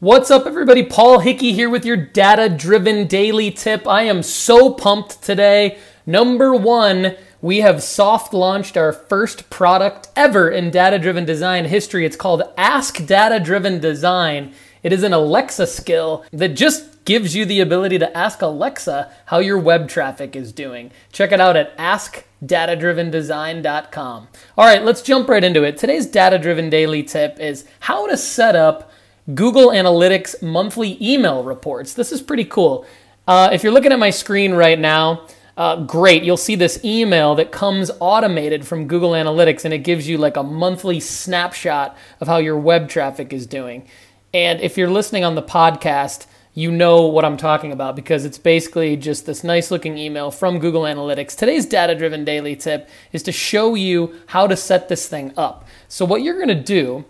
What's 0.00 0.30
up, 0.30 0.46
everybody? 0.46 0.84
Paul 0.84 1.18
Hickey 1.18 1.54
here 1.54 1.68
with 1.68 1.84
your 1.84 1.96
data 1.96 2.48
driven 2.48 3.08
daily 3.08 3.50
tip. 3.50 3.84
I 3.88 4.02
am 4.02 4.22
so 4.22 4.72
pumped 4.72 5.24
today. 5.24 5.76
Number 6.06 6.54
one, 6.54 7.16
we 7.42 7.62
have 7.62 7.82
soft 7.82 8.32
launched 8.32 8.76
our 8.76 8.92
first 8.92 9.50
product 9.50 10.06
ever 10.14 10.50
in 10.50 10.70
data 10.70 11.00
driven 11.00 11.24
design 11.24 11.64
history. 11.64 12.06
It's 12.06 12.14
called 12.14 12.44
Ask 12.56 13.04
Data 13.06 13.40
Driven 13.40 13.80
Design. 13.80 14.54
It 14.84 14.92
is 14.92 15.02
an 15.02 15.12
Alexa 15.12 15.66
skill 15.66 16.24
that 16.32 16.50
just 16.50 17.04
gives 17.04 17.34
you 17.34 17.44
the 17.44 17.58
ability 17.58 17.98
to 17.98 18.16
ask 18.16 18.40
Alexa 18.40 19.10
how 19.26 19.40
your 19.40 19.58
web 19.58 19.88
traffic 19.88 20.36
is 20.36 20.52
doing. 20.52 20.92
Check 21.10 21.32
it 21.32 21.40
out 21.40 21.56
at 21.56 21.76
askdatadrivendesign.com. 21.76 24.28
All 24.56 24.64
right, 24.64 24.84
let's 24.84 25.02
jump 25.02 25.28
right 25.28 25.42
into 25.42 25.64
it. 25.64 25.76
Today's 25.76 26.06
data 26.06 26.38
driven 26.38 26.70
daily 26.70 27.02
tip 27.02 27.40
is 27.40 27.64
how 27.80 28.06
to 28.06 28.16
set 28.16 28.54
up 28.54 28.92
Google 29.34 29.68
Analytics 29.68 30.42
monthly 30.42 30.96
email 31.00 31.42
reports. 31.44 31.92
This 31.94 32.12
is 32.12 32.22
pretty 32.22 32.44
cool. 32.44 32.86
Uh, 33.26 33.50
if 33.52 33.62
you're 33.62 33.72
looking 33.72 33.92
at 33.92 33.98
my 33.98 34.10
screen 34.10 34.54
right 34.54 34.78
now, 34.78 35.26
uh, 35.58 35.84
great. 35.84 36.22
You'll 36.22 36.36
see 36.36 36.54
this 36.54 36.82
email 36.84 37.34
that 37.34 37.52
comes 37.52 37.90
automated 38.00 38.66
from 38.66 38.86
Google 38.86 39.10
Analytics 39.10 39.64
and 39.64 39.74
it 39.74 39.78
gives 39.78 40.08
you 40.08 40.16
like 40.16 40.36
a 40.36 40.42
monthly 40.42 41.00
snapshot 41.00 41.96
of 42.20 42.28
how 42.28 42.38
your 42.38 42.56
web 42.56 42.88
traffic 42.88 43.32
is 43.32 43.46
doing. 43.46 43.86
And 44.32 44.60
if 44.60 44.78
you're 44.78 44.88
listening 44.88 45.24
on 45.24 45.34
the 45.34 45.42
podcast, 45.42 46.26
you 46.54 46.70
know 46.70 47.06
what 47.06 47.24
I'm 47.24 47.36
talking 47.36 47.72
about 47.72 47.96
because 47.96 48.24
it's 48.24 48.38
basically 48.38 48.96
just 48.96 49.26
this 49.26 49.44
nice 49.44 49.70
looking 49.70 49.98
email 49.98 50.30
from 50.30 50.58
Google 50.58 50.82
Analytics. 50.82 51.36
Today's 51.36 51.66
data 51.66 51.94
driven 51.94 52.24
daily 52.24 52.56
tip 52.56 52.88
is 53.12 53.22
to 53.24 53.32
show 53.32 53.74
you 53.74 54.14
how 54.28 54.46
to 54.46 54.56
set 54.56 54.88
this 54.88 55.06
thing 55.06 55.32
up. 55.36 55.66
So, 55.88 56.04
what 56.04 56.22
you're 56.22 56.36
going 56.36 56.48
to 56.48 56.54
do 56.54 57.04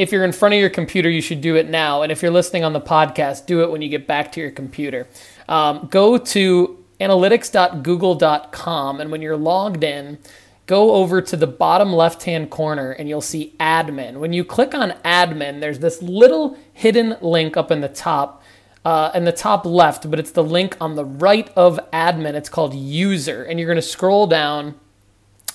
if 0.00 0.10
you're 0.12 0.24
in 0.24 0.32
front 0.32 0.54
of 0.54 0.60
your 0.60 0.70
computer, 0.70 1.10
you 1.10 1.20
should 1.20 1.42
do 1.42 1.56
it 1.56 1.68
now. 1.68 2.00
And 2.00 2.10
if 2.10 2.22
you're 2.22 2.30
listening 2.30 2.64
on 2.64 2.72
the 2.72 2.80
podcast, 2.80 3.44
do 3.44 3.62
it 3.62 3.70
when 3.70 3.82
you 3.82 3.90
get 3.90 4.06
back 4.06 4.32
to 4.32 4.40
your 4.40 4.50
computer. 4.50 5.06
Um, 5.46 5.88
go 5.90 6.16
to 6.16 6.82
analytics.google.com, 6.98 9.00
and 9.00 9.10
when 9.10 9.20
you're 9.20 9.36
logged 9.36 9.84
in, 9.84 10.16
go 10.64 10.92
over 10.92 11.20
to 11.20 11.36
the 11.36 11.46
bottom 11.46 11.92
left 11.92 12.22
hand 12.22 12.48
corner 12.48 12.92
and 12.92 13.10
you'll 13.10 13.20
see 13.20 13.54
admin. 13.60 14.20
When 14.20 14.32
you 14.32 14.42
click 14.42 14.74
on 14.74 14.92
admin, 15.04 15.60
there's 15.60 15.80
this 15.80 16.00
little 16.00 16.56
hidden 16.72 17.18
link 17.20 17.58
up 17.58 17.70
in 17.70 17.82
the 17.82 17.88
top. 17.88 18.42
Uh, 18.82 19.10
in 19.14 19.26
the 19.26 19.32
top 19.32 19.66
left, 19.66 20.10
but 20.10 20.18
it's 20.18 20.30
the 20.30 20.42
link 20.42 20.74
on 20.80 20.94
the 20.94 21.04
right 21.04 21.50
of 21.54 21.78
admin. 21.92 22.32
It's 22.32 22.48
called 22.48 22.72
user, 22.72 23.44
and 23.44 23.60
you're 23.60 23.66
going 23.66 23.76
to 23.76 23.82
scroll 23.82 24.26
down 24.26 24.74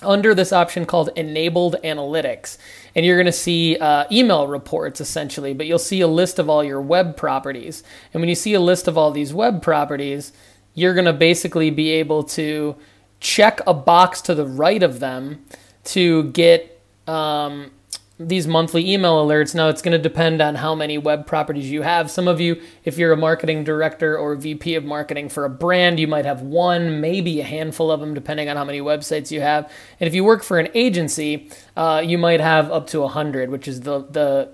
under 0.06 0.34
this 0.34 0.54
option 0.54 0.86
called 0.86 1.10
enabled 1.16 1.76
analytics. 1.84 2.58
And 2.96 3.06
you're 3.06 3.18
going 3.18 3.26
to 3.26 3.32
see 3.32 3.78
uh, 3.78 4.06
email 4.12 4.48
reports 4.48 5.02
essentially 5.02 5.54
but 5.54 5.66
you'll 5.66 5.80
see 5.80 6.02
a 6.02 6.08
list 6.08 6.40
of 6.40 6.50
all 6.50 6.64
your 6.64 6.82
web 6.82 7.18
properties. 7.18 7.84
And 8.14 8.22
when 8.22 8.30
you 8.30 8.36
see 8.36 8.54
a 8.54 8.60
list 8.60 8.88
of 8.88 8.98
all 8.98 9.12
these 9.12 9.34
web 9.34 9.62
properties 9.62 10.32
you're 10.76 10.94
going 10.94 11.06
to 11.06 11.14
basically 11.14 11.72
be 11.72 11.90
able 11.92 12.24
to 12.24 12.76
check 13.20 13.62
a 13.66 13.74
box 13.74 14.22
to 14.22 14.36
the 14.36 14.46
right 14.46 14.84
of 14.84 15.00
them 15.00 15.44
to 15.86 16.26
get 16.32 16.82
um, 17.08 17.72
these 18.18 18.48
monthly 18.48 18.90
email 18.94 19.26
alerts. 19.26 19.54
Now, 19.54 19.68
it's 19.68 19.82
going 19.82 19.92
to 19.92 20.02
depend 20.02 20.42
on 20.42 20.56
how 20.56 20.74
many 20.74 20.98
web 20.98 21.28
properties 21.28 21.70
you 21.70 21.82
have. 21.82 22.10
Some 22.10 22.28
of 22.30 22.40
you, 22.40 22.62
if 22.86 22.98
you're 22.98 23.12
a 23.12 23.18
marketing 23.18 23.66
director 23.66 24.18
or 24.18 24.36
VP 24.36 24.76
of 24.76 24.86
marketing 24.86 25.28
for 25.28 25.44
a 25.44 25.50
brand, 25.50 26.00
you 26.00 26.08
might 26.08 26.24
have 26.24 26.42
one, 26.42 27.02
maybe 27.02 27.42
a 27.42 27.44
handful 27.44 27.92
of 27.92 28.00
them, 28.00 28.14
depending 28.14 28.48
on 28.48 28.56
how 28.56 28.64
many 28.64 28.80
websites 28.80 29.32
you 29.32 29.42
have. 29.42 29.70
And 30.00 30.08
if 30.08 30.16
you 30.16 30.24
work 30.24 30.44
for 30.44 30.60
an 30.60 30.70
agency, 30.74 31.50
uh, 31.76 32.02
you 32.06 32.18
might 32.18 32.40
have 32.40 32.72
up 32.72 32.88
to 32.88 33.02
100, 33.02 33.50
which 33.50 33.68
is 33.68 33.82
the, 33.82 34.06
the 34.10 34.50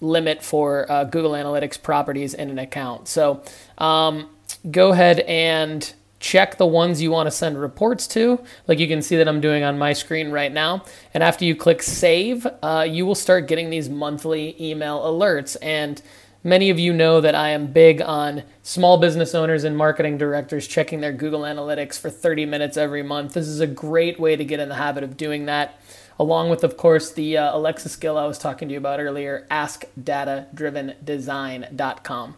limit 0.00 0.42
for 0.42 0.90
uh, 0.90 1.04
Google 1.04 1.32
Analytics 1.32 1.80
properties 1.80 2.34
in 2.34 2.50
an 2.50 2.58
account. 2.58 3.06
So 3.06 3.44
um, 3.78 4.28
go 4.68 4.90
ahead 4.90 5.20
and 5.20 5.92
check 6.20 6.58
the 6.58 6.66
ones 6.66 7.00
you 7.00 7.10
want 7.10 7.26
to 7.26 7.30
send 7.30 7.60
reports 7.60 8.06
to, 8.08 8.40
like 8.66 8.78
you 8.78 8.88
can 8.88 9.02
see 9.02 9.16
that 9.16 9.28
I'm 9.28 9.40
doing 9.40 9.62
on 9.62 9.78
my 9.78 9.92
screen 9.92 10.30
right 10.30 10.52
now. 10.52 10.84
And 11.14 11.22
after 11.22 11.44
you 11.44 11.54
click 11.54 11.82
save, 11.82 12.46
uh, 12.62 12.86
you 12.88 13.06
will 13.06 13.14
start 13.14 13.48
getting 13.48 13.70
these 13.70 13.88
monthly 13.88 14.56
email 14.60 15.00
alerts. 15.00 15.56
And 15.62 16.02
many 16.42 16.70
of 16.70 16.78
you 16.78 16.92
know 16.92 17.20
that 17.20 17.34
I 17.34 17.50
am 17.50 17.68
big 17.68 18.00
on 18.00 18.42
small 18.62 18.98
business 18.98 19.34
owners 19.34 19.64
and 19.64 19.76
marketing 19.76 20.18
directors 20.18 20.66
checking 20.66 21.00
their 21.00 21.12
Google 21.12 21.42
Analytics 21.42 21.98
for 21.98 22.10
30 22.10 22.46
minutes 22.46 22.76
every 22.76 23.02
month. 23.02 23.34
This 23.34 23.48
is 23.48 23.60
a 23.60 23.66
great 23.66 24.18
way 24.18 24.36
to 24.36 24.44
get 24.44 24.60
in 24.60 24.68
the 24.68 24.76
habit 24.76 25.04
of 25.04 25.16
doing 25.16 25.46
that. 25.46 25.80
Along 26.20 26.50
with, 26.50 26.64
of 26.64 26.76
course, 26.76 27.12
the 27.12 27.36
uh, 27.36 27.56
Alexa 27.56 27.90
skill 27.90 28.18
I 28.18 28.26
was 28.26 28.38
talking 28.38 28.66
to 28.68 28.72
you 28.72 28.78
about 28.78 28.98
earlier, 28.98 29.46
askdatadrivendesign.com. 29.52 32.36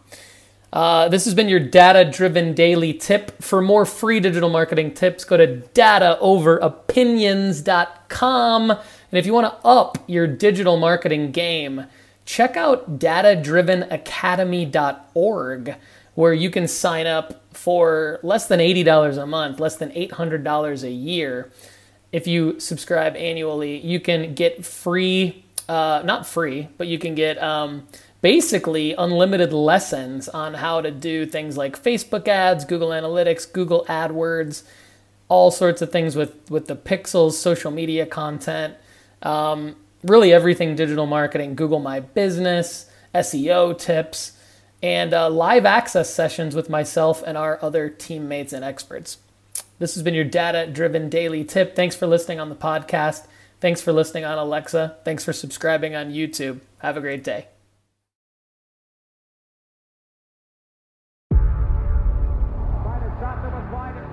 Uh, 0.73 1.07
this 1.09 1.25
has 1.25 1.33
been 1.33 1.49
your 1.49 1.59
data 1.59 2.09
driven 2.09 2.53
daily 2.53 2.93
tip. 2.93 3.41
For 3.41 3.61
more 3.61 3.85
free 3.85 4.21
digital 4.21 4.49
marketing 4.49 4.93
tips, 4.93 5.25
go 5.25 5.35
to 5.37 5.63
dataoveropinions.com. 5.73 8.71
And 8.71 8.79
if 9.11 9.25
you 9.25 9.33
want 9.33 9.47
to 9.47 9.55
up 9.67 9.97
your 10.07 10.27
digital 10.27 10.77
marketing 10.77 11.31
game, 11.31 11.87
check 12.25 12.55
out 12.55 12.99
datadrivenacademy.org, 12.99 15.75
where 16.15 16.33
you 16.33 16.49
can 16.49 16.67
sign 16.67 17.07
up 17.07 17.41
for 17.53 18.19
less 18.23 18.47
than 18.47 18.61
$80 18.61 19.21
a 19.21 19.25
month, 19.25 19.59
less 19.59 19.75
than 19.75 19.91
$800 19.91 20.83
a 20.83 20.91
year. 20.91 21.51
If 22.13 22.27
you 22.27 22.61
subscribe 22.61 23.17
annually, 23.17 23.85
you 23.85 23.99
can 23.99 24.33
get 24.33 24.65
free, 24.65 25.43
uh, 25.67 26.03
not 26.05 26.25
free, 26.25 26.69
but 26.77 26.87
you 26.87 26.97
can 26.97 27.13
get 27.15 27.37
um, 27.43 27.85
basically 28.21 28.93
unlimited 28.93 29.51
lessons 29.51 30.29
on 30.29 30.53
how 30.55 30.81
to 30.81 30.91
do 30.91 31.25
things 31.25 31.57
like 31.57 31.81
Facebook 31.81 32.27
ads, 32.27 32.65
Google 32.65 32.89
Analytics, 32.89 33.51
Google 33.51 33.85
AdWords, 33.85 34.63
all 35.27 35.49
sorts 35.49 35.81
of 35.81 35.91
things 35.91 36.15
with, 36.15 36.49
with 36.49 36.67
the 36.67 36.75
pixels, 36.75 37.33
social 37.33 37.71
media 37.71 38.05
content, 38.05 38.75
um, 39.23 39.75
really 40.03 40.33
everything 40.33 40.75
digital 40.75 41.05
marketing, 41.05 41.55
Google 41.55 41.79
My 41.79 41.99
Business, 41.99 42.89
SEO 43.15 43.77
tips, 43.77 44.33
and 44.83 45.13
uh, 45.13 45.29
live 45.29 45.65
access 45.65 46.13
sessions 46.13 46.55
with 46.55 46.69
myself 46.69 47.23
and 47.25 47.37
our 47.37 47.59
other 47.61 47.89
teammates 47.89 48.53
and 48.53 48.65
experts. 48.65 49.17
This 49.79 49.95
has 49.95 50.03
been 50.03 50.13
your 50.13 50.25
data 50.25 50.67
driven 50.71 51.09
daily 51.09 51.43
tip. 51.43 51.75
Thanks 51.75 51.95
for 51.95 52.07
listening 52.07 52.39
on 52.39 52.49
the 52.49 52.55
podcast. 52.55 53.25
Thanks 53.59 53.81
for 53.81 53.93
listening 53.93 54.25
on 54.25 54.37
Alexa. 54.37 54.97
Thanks 55.05 55.23
for 55.23 55.33
subscribing 55.33 55.95
on 55.95 56.11
YouTube. 56.11 56.61
Have 56.79 56.97
a 56.97 57.01
great 57.01 57.23
day. 57.23 57.47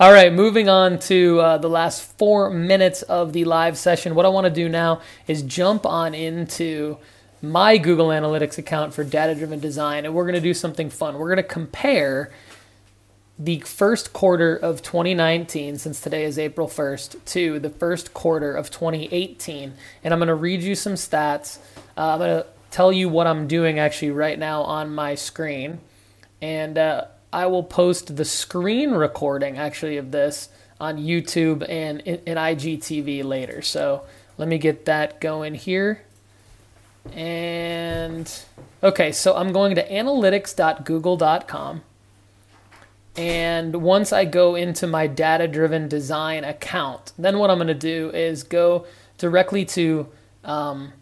All 0.00 0.12
right, 0.12 0.32
moving 0.32 0.68
on 0.68 1.00
to 1.00 1.40
uh, 1.40 1.58
the 1.58 1.68
last 1.68 2.04
four 2.18 2.50
minutes 2.50 3.02
of 3.02 3.32
the 3.32 3.44
live 3.44 3.76
session. 3.76 4.14
What 4.14 4.26
I 4.26 4.28
want 4.28 4.44
to 4.44 4.50
do 4.50 4.68
now 4.68 5.00
is 5.26 5.42
jump 5.42 5.84
on 5.84 6.14
into 6.14 6.98
my 7.42 7.78
Google 7.78 8.10
Analytics 8.10 8.58
account 8.58 8.94
for 8.94 9.02
data 9.02 9.34
driven 9.34 9.58
design, 9.58 10.04
and 10.04 10.14
we're 10.14 10.22
going 10.22 10.36
to 10.36 10.40
do 10.40 10.54
something 10.54 10.88
fun. 10.88 11.18
We're 11.18 11.34
going 11.34 11.38
to 11.38 11.42
compare 11.42 12.30
the 13.40 13.58
first 13.58 14.12
quarter 14.12 14.54
of 14.54 14.82
2019, 14.82 15.78
since 15.78 16.00
today 16.00 16.22
is 16.22 16.38
April 16.38 16.68
1st, 16.68 17.24
to 17.24 17.58
the 17.58 17.70
first 17.70 18.14
quarter 18.14 18.54
of 18.54 18.70
2018. 18.70 19.74
And 20.04 20.14
I'm 20.14 20.20
going 20.20 20.28
to 20.28 20.36
read 20.36 20.62
you 20.62 20.76
some 20.76 20.94
stats. 20.94 21.58
Uh, 21.96 22.12
I'm 22.12 22.18
going 22.20 22.40
to 22.40 22.46
tell 22.70 22.92
you 22.92 23.08
what 23.08 23.26
I'm 23.26 23.48
doing 23.48 23.80
actually 23.80 24.12
right 24.12 24.38
now 24.38 24.62
on 24.62 24.94
my 24.94 25.16
screen. 25.16 25.80
and 26.40 26.78
uh, 26.78 27.06
I 27.32 27.46
will 27.46 27.62
post 27.62 28.16
the 28.16 28.24
screen 28.24 28.92
recording 28.92 29.58
actually 29.58 29.96
of 29.96 30.10
this 30.12 30.48
on 30.80 30.98
YouTube 30.98 31.68
and 31.68 32.00
in, 32.00 32.16
in 32.26 32.36
IGTV 32.36 33.24
later. 33.24 33.62
So 33.62 34.04
let 34.38 34.48
me 34.48 34.58
get 34.58 34.84
that 34.86 35.20
going 35.20 35.54
here. 35.54 36.02
And 37.12 38.32
okay, 38.82 39.12
so 39.12 39.36
I'm 39.36 39.52
going 39.52 39.74
to 39.74 39.88
analytics.google.com. 39.88 41.82
And 43.16 43.82
once 43.82 44.12
I 44.12 44.24
go 44.24 44.54
into 44.54 44.86
my 44.86 45.08
data 45.08 45.48
driven 45.48 45.88
design 45.88 46.44
account, 46.44 47.12
then 47.18 47.38
what 47.38 47.50
I'm 47.50 47.58
going 47.58 47.66
to 47.66 47.74
do 47.74 48.10
is 48.10 48.44
go 48.44 48.86
directly 49.18 49.64
to 49.64 50.08
um, 50.44 50.92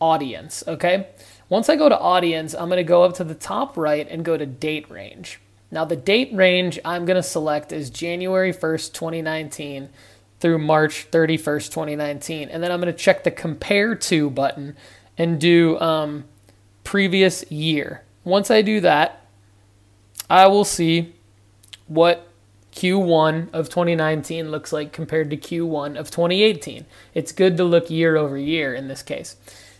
audience. 0.00 0.64
Okay. 0.66 1.08
Once 1.48 1.68
I 1.68 1.76
go 1.76 1.88
to 1.88 1.98
audience, 1.98 2.54
I'm 2.54 2.68
going 2.68 2.78
to 2.78 2.82
go 2.82 3.04
up 3.04 3.14
to 3.14 3.24
the 3.24 3.34
top 3.34 3.76
right 3.76 4.08
and 4.10 4.24
go 4.24 4.36
to 4.36 4.46
date 4.46 4.90
range. 4.90 5.38
Now, 5.74 5.84
the 5.84 5.96
date 5.96 6.32
range 6.32 6.78
I'm 6.84 7.04
going 7.04 7.16
to 7.16 7.22
select 7.22 7.72
is 7.72 7.90
January 7.90 8.52
1st, 8.52 8.92
2019 8.92 9.88
through 10.38 10.58
March 10.58 11.10
31st, 11.10 11.68
2019. 11.70 12.48
And 12.48 12.62
then 12.62 12.70
I'm 12.70 12.80
going 12.80 12.92
to 12.92 12.98
check 12.98 13.24
the 13.24 13.32
compare 13.32 13.96
to 13.96 14.30
button 14.30 14.76
and 15.18 15.40
do 15.40 15.76
um, 15.80 16.26
previous 16.84 17.50
year. 17.50 18.04
Once 18.22 18.52
I 18.52 18.62
do 18.62 18.80
that, 18.82 19.26
I 20.30 20.46
will 20.46 20.64
see 20.64 21.12
what 21.88 22.28
Q1 22.72 23.52
of 23.52 23.68
2019 23.68 24.52
looks 24.52 24.72
like 24.72 24.92
compared 24.92 25.28
to 25.30 25.36
Q1 25.36 25.98
of 25.98 26.08
2018. 26.08 26.86
It's 27.14 27.32
good 27.32 27.56
to 27.56 27.64
look 27.64 27.90
year 27.90 28.16
over 28.16 28.38
year 28.38 28.74
in 28.74 28.86
this 28.86 29.02
case. 29.02 29.34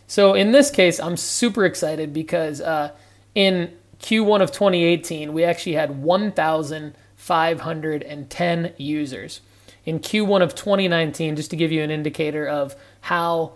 So 0.07 0.33
in 0.33 0.51
this 0.51 0.69
case, 0.71 0.99
I'm 0.99 1.15
super 1.15 1.63
excited 1.63 2.11
because 2.11 2.59
uh, 2.59 2.91
in 3.33 3.71
Q1 4.05 4.41
of 4.43 4.51
2018, 4.51 5.33
we 5.33 5.43
actually 5.43 5.73
had 5.73 6.03
1,510 6.03 8.73
users. 8.77 9.41
In 9.83 9.99
Q1 9.99 10.43
of 10.43 10.53
2019, 10.53 11.35
just 11.35 11.49
to 11.49 11.55
give 11.55 11.71
you 11.71 11.81
an 11.81 11.89
indicator 11.89 12.47
of 12.47 12.75
how 13.01 13.53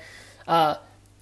Uh, 0.50 0.76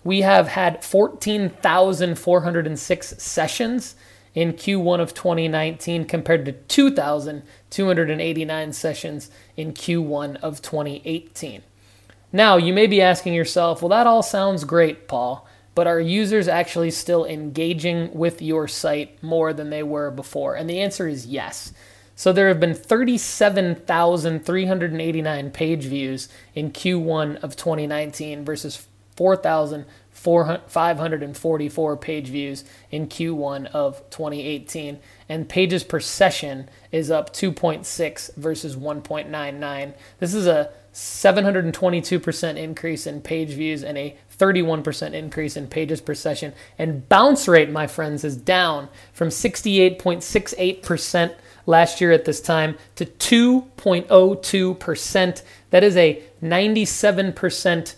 we 0.05 0.23
have 0.23 0.49
had 0.49 0.83
14,406 0.83 3.23
sessions 3.23 3.95
in 4.35 4.55
Q1 4.55 5.01
of 5.01 5.13
2019 5.13 6.07
compared 6.07 6.47
to 6.47 6.53
2,289 6.53 8.73
sessions 8.73 9.31
in 9.55 9.75
Q1 9.75 10.37
of 10.37 10.63
2018. 10.63 11.61
Now, 12.33 12.57
you 12.57 12.73
may 12.73 12.87
be 12.87 13.03
asking 13.03 13.35
yourself, 13.35 13.83
well, 13.83 13.91
that 13.91 14.07
all 14.07 14.23
sounds 14.23 14.65
great, 14.65 15.09
Paul, 15.09 15.47
but 15.75 15.87
are 15.87 16.01
users 16.01 16.49
actually 16.49 16.91
still 16.91 17.27
engaging 17.27 18.15
with 18.15 18.41
your 18.41 18.67
site 18.67 19.23
more 19.23 19.53
than 19.53 19.69
they 19.69 19.83
were 19.83 20.11
before? 20.11 20.55
And 20.55 20.71
the 20.71 20.81
answer 20.81 21.07
is 21.07 21.27
yes. 21.27 21.75
So 22.17 22.33
there 22.33 22.49
have 22.49 22.61
been 22.61 22.75
37,389 22.75 25.51
page 25.51 25.85
views 25.85 26.31
in 26.55 26.73
Q1 26.73 27.37
of 27.43 27.57
2019 27.57 28.43
versus 28.45 28.89
4,544 29.19 31.97
page 31.97 32.29
views 32.29 32.65
in 32.93 33.09
Q1 33.09 33.67
of 33.67 34.09
2018. 34.11 35.01
And 35.29 35.49
pages 35.49 35.83
per 35.83 35.99
session 35.99 36.71
is 36.93 37.11
up 37.11 37.35
2.6 37.35 38.37
versus 38.37 38.77
1.99. 38.77 39.95
This 40.21 40.35
is 40.35 40.47
a 40.47 40.71
722% 40.95 42.57
increase 42.57 43.09
in 43.09 43.21
page 43.21 43.51
views 43.51 43.83
and 43.83 43.99
a 43.99 44.17
31% 44.39 45.15
increase 45.15 45.57
in 45.57 45.67
pages 45.67 46.01
per 46.01 46.15
session. 46.15 46.53
And 46.79 47.09
bounce 47.09 47.49
rate, 47.49 47.71
my 47.71 47.89
friends, 47.89 48.23
is 48.23 48.37
down 48.37 48.89
from 49.13 49.31
68.68% 49.31 51.35
last 51.67 52.01
year 52.01 52.13
at 52.13 52.25
this 52.25 52.41
time 52.41 52.79
to 52.95 53.05
2.02%. 53.05 55.43
That 55.71 55.83
is 55.83 55.97
a 55.97 56.23
97% 56.41 57.95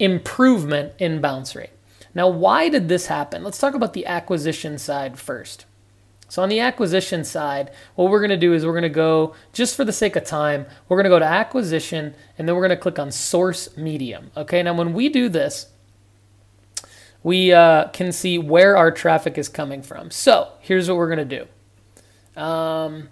improvement 0.00 0.94
in 0.98 1.20
bounce 1.20 1.54
rate. 1.54 1.70
Now, 2.14 2.28
why 2.28 2.68
did 2.68 2.88
this 2.88 3.06
happen? 3.06 3.44
Let's 3.44 3.58
talk 3.58 3.74
about 3.74 3.92
the 3.92 4.06
acquisition 4.06 4.78
side 4.78 5.18
first. 5.18 5.66
So, 6.28 6.42
on 6.42 6.48
the 6.48 6.60
acquisition 6.60 7.24
side, 7.24 7.70
what 7.94 8.10
we're 8.10 8.20
going 8.20 8.30
to 8.30 8.36
do 8.36 8.52
is 8.54 8.64
we're 8.64 8.72
going 8.72 8.82
to 8.82 8.88
go, 8.88 9.34
just 9.52 9.76
for 9.76 9.84
the 9.84 9.92
sake 9.92 10.16
of 10.16 10.24
time, 10.24 10.66
we're 10.88 10.96
going 10.96 11.04
to 11.04 11.10
go 11.10 11.18
to 11.18 11.24
acquisition 11.24 12.14
and 12.38 12.48
then 12.48 12.54
we're 12.54 12.66
going 12.66 12.76
to 12.76 12.82
click 12.82 12.98
on 12.98 13.12
source 13.12 13.76
medium. 13.76 14.30
Okay, 14.36 14.62
now 14.62 14.74
when 14.74 14.92
we 14.92 15.08
do 15.08 15.28
this, 15.28 15.66
we 17.22 17.52
uh, 17.52 17.88
can 17.88 18.12
see 18.12 18.38
where 18.38 18.76
our 18.76 18.90
traffic 18.90 19.36
is 19.36 19.48
coming 19.48 19.82
from. 19.82 20.10
So, 20.10 20.52
here's 20.60 20.88
what 20.88 20.96
we're 20.96 21.14
going 21.14 21.28
to 21.28 21.46
do 22.36 22.40
um, 22.40 23.08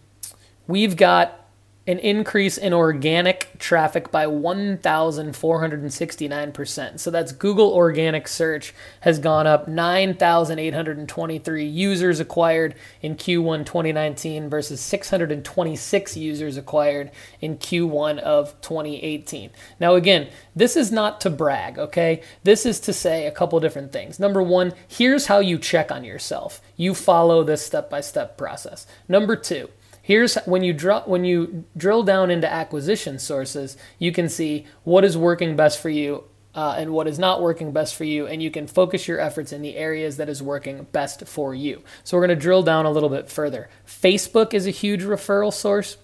we've 0.66 0.96
got 0.96 1.47
an 1.88 1.98
increase 2.00 2.58
in 2.58 2.74
organic 2.74 3.48
traffic 3.58 4.10
by 4.10 4.26
1,469%. 4.26 7.00
So 7.00 7.10
that's 7.10 7.32
Google 7.32 7.72
organic 7.72 8.28
search 8.28 8.74
has 9.00 9.18
gone 9.18 9.46
up 9.46 9.66
9,823 9.66 11.64
users 11.64 12.20
acquired 12.20 12.74
in 13.00 13.16
Q1 13.16 13.64
2019 13.64 14.50
versus 14.50 14.82
626 14.82 16.16
users 16.18 16.58
acquired 16.58 17.10
in 17.40 17.56
Q1 17.56 18.18
of 18.18 18.60
2018. 18.60 19.48
Now, 19.80 19.94
again, 19.94 20.28
this 20.54 20.76
is 20.76 20.92
not 20.92 21.22
to 21.22 21.30
brag, 21.30 21.78
okay? 21.78 22.20
This 22.44 22.66
is 22.66 22.80
to 22.80 22.92
say 22.92 23.26
a 23.26 23.32
couple 23.32 23.58
different 23.60 23.92
things. 23.92 24.20
Number 24.20 24.42
one, 24.42 24.74
here's 24.86 25.28
how 25.28 25.38
you 25.38 25.58
check 25.58 25.90
on 25.90 26.04
yourself. 26.04 26.60
You 26.76 26.92
follow 26.92 27.42
this 27.42 27.64
step 27.64 27.88
by 27.88 28.02
step 28.02 28.36
process. 28.36 28.86
Number 29.08 29.36
two, 29.36 29.70
Here's 30.08 30.36
when 30.46 30.64
you 30.64 30.72
draw 30.72 31.02
when 31.02 31.26
you 31.26 31.66
drill 31.76 32.02
down 32.02 32.30
into 32.30 32.50
acquisition 32.50 33.18
sources, 33.18 33.76
you 33.98 34.10
can 34.10 34.30
see 34.30 34.64
what 34.82 35.04
is 35.04 35.18
working 35.18 35.54
best 35.54 35.78
for 35.78 35.90
you 35.90 36.24
uh, 36.54 36.76
and 36.78 36.94
what 36.94 37.06
is 37.06 37.18
not 37.18 37.42
working 37.42 37.72
best 37.72 37.94
for 37.94 38.04
you, 38.04 38.26
and 38.26 38.42
you 38.42 38.50
can 38.50 38.66
focus 38.66 39.06
your 39.06 39.20
efforts 39.20 39.52
in 39.52 39.60
the 39.60 39.76
areas 39.76 40.16
that 40.16 40.30
is 40.30 40.42
working 40.42 40.86
best 40.92 41.28
for 41.28 41.54
you. 41.54 41.82
So 42.04 42.16
we're 42.16 42.26
going 42.26 42.38
to 42.38 42.42
drill 42.42 42.62
down 42.62 42.86
a 42.86 42.90
little 42.90 43.10
bit 43.10 43.28
further. 43.28 43.68
Facebook 43.86 44.54
is 44.54 44.66
a 44.66 44.70
huge 44.70 45.02
referral 45.02 45.52
source, 45.52 45.98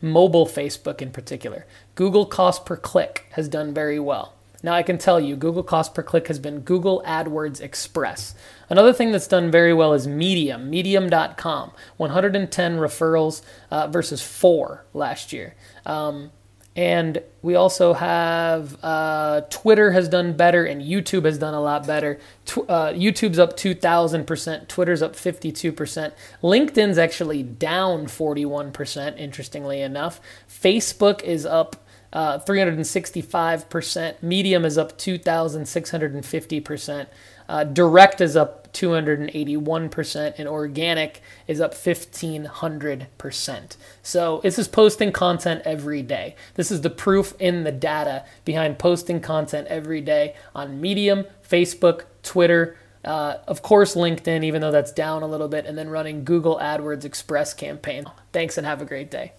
mobile 0.00 0.46
Facebook 0.46 1.02
in 1.02 1.10
particular. 1.10 1.66
Google 1.96 2.26
cost 2.26 2.64
per 2.64 2.76
click 2.76 3.26
has 3.32 3.48
done 3.48 3.74
very 3.74 3.98
well. 3.98 4.37
Now, 4.62 4.72
I 4.74 4.82
can 4.82 4.98
tell 4.98 5.20
you, 5.20 5.36
Google 5.36 5.62
cost 5.62 5.94
per 5.94 6.02
click 6.02 6.26
has 6.28 6.38
been 6.38 6.60
Google 6.60 7.02
AdWords 7.06 7.60
Express. 7.60 8.34
Another 8.68 8.92
thing 8.92 9.12
that's 9.12 9.28
done 9.28 9.50
very 9.50 9.72
well 9.72 9.92
is 9.92 10.08
Medium, 10.08 10.68
medium.com. 10.68 11.72
110 11.96 12.78
referrals 12.78 13.42
uh, 13.70 13.86
versus 13.86 14.20
four 14.20 14.84
last 14.92 15.32
year. 15.32 15.54
Um, 15.86 16.32
and 16.78 17.22
we 17.42 17.56
also 17.56 17.92
have 17.92 18.78
uh, 18.84 19.40
Twitter 19.50 19.90
has 19.90 20.08
done 20.08 20.34
better 20.34 20.64
and 20.64 20.80
YouTube 20.80 21.24
has 21.24 21.36
done 21.36 21.52
a 21.52 21.60
lot 21.60 21.84
better. 21.84 22.20
Tw- 22.46 22.58
uh, 22.68 22.92
YouTube's 22.92 23.38
up 23.40 23.56
2,000%, 23.56 24.68
Twitter's 24.68 25.02
up 25.02 25.14
52%. 25.14 26.12
LinkedIn's 26.40 26.96
actually 26.96 27.42
down 27.42 28.06
41%, 28.06 29.18
interestingly 29.18 29.80
enough. 29.80 30.20
Facebook 30.48 31.20
is 31.24 31.44
up 31.44 31.84
uh, 32.12 32.38
365%. 32.38 34.22
Medium 34.22 34.64
is 34.64 34.78
up 34.78 34.96
2,650%. 34.98 37.06
Uh, 37.48 37.64
direct 37.64 38.20
is 38.20 38.36
up 38.36 38.70
281%, 38.74 40.38
and 40.38 40.46
organic 40.46 41.22
is 41.46 41.60
up 41.60 41.72
1,500%. 41.72 43.76
So 44.02 44.40
this 44.42 44.58
is 44.58 44.68
posting 44.68 45.12
content 45.12 45.62
every 45.64 46.02
day. 46.02 46.36
This 46.54 46.70
is 46.70 46.82
the 46.82 46.90
proof 46.90 47.34
in 47.38 47.64
the 47.64 47.72
data 47.72 48.26
behind 48.44 48.78
posting 48.78 49.20
content 49.20 49.66
every 49.68 50.02
day 50.02 50.36
on 50.54 50.78
Medium, 50.80 51.24
Facebook, 51.48 52.04
Twitter, 52.22 52.76
uh, 53.04 53.36
of 53.46 53.62
course, 53.62 53.94
LinkedIn, 53.94 54.44
even 54.44 54.60
though 54.60 54.70
that's 54.70 54.92
down 54.92 55.22
a 55.22 55.26
little 55.26 55.48
bit, 55.48 55.64
and 55.64 55.78
then 55.78 55.88
running 55.88 56.24
Google 56.24 56.58
AdWords 56.58 57.06
Express 57.06 57.54
campaign. 57.54 58.04
Thanks 58.32 58.58
and 58.58 58.66
have 58.66 58.82
a 58.82 58.84
great 58.84 59.10
day. 59.10 59.32